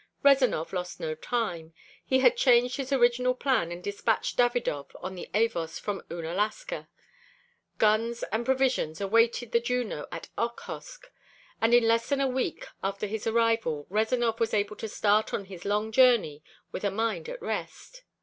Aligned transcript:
Rezanov 0.23 0.73
lost 0.73 0.99
no 0.99 1.13
time. 1.13 1.75
He 2.03 2.21
had 2.21 2.35
changed 2.35 2.77
his 2.77 2.91
original 2.91 3.35
plan 3.35 3.71
and 3.71 3.83
dispatched 3.83 4.35
Davidov 4.35 4.87
on 4.95 5.13
the 5.13 5.29
Avos 5.35 5.79
from 5.79 6.01
Oonalaska. 6.11 6.87
Guns 7.77 8.23
and 8.31 8.43
provisions 8.43 8.99
awaited 8.99 9.51
the 9.51 9.59
Juno 9.59 10.07
at 10.11 10.29
Okhotsk, 10.39 11.11
and 11.61 11.71
in 11.71 11.87
less 11.87 12.09
than 12.09 12.19
a 12.19 12.27
week 12.27 12.65
after 12.83 13.05
his 13.05 13.27
arrival 13.27 13.85
Rezanov 13.91 14.39
was 14.39 14.55
able 14.55 14.75
to 14.77 14.87
start 14.89 15.35
on 15.35 15.45
his 15.45 15.65
long 15.65 15.91
journey 15.91 16.41
with 16.71 16.83
a 16.83 16.89
mind 16.89 17.29
at 17.29 17.39
rest. 17.39 18.01